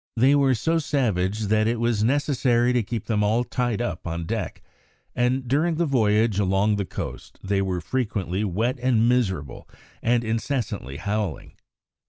They 0.17 0.33
were 0.33 0.55
so 0.55 0.79
savage 0.79 1.41
that 1.41 1.67
it 1.67 1.79
was 1.79 2.03
necessary 2.03 2.73
to 2.73 2.81
keep 2.81 3.05
them 3.05 3.21
all 3.23 3.43
tied 3.43 3.83
up 3.83 4.07
on 4.07 4.25
deck, 4.25 4.63
and 5.15 5.47
during 5.47 5.75
the 5.75 5.85
voyage 5.85 6.39
along 6.39 6.77
the 6.77 6.85
coast 6.85 7.37
they 7.43 7.61
were 7.61 7.81
frequently 7.81 8.43
wet 8.43 8.79
and 8.81 9.07
miserable, 9.07 9.69
and 10.01 10.23
incessantly 10.23 10.97
howling. 10.97 11.53